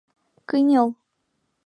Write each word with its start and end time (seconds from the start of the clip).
—Кынел... 0.49 0.87